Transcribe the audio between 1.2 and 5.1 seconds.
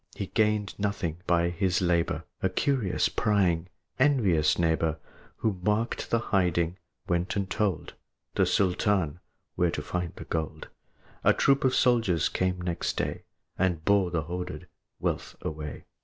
by his labor: A curious, prying, envious neighbor,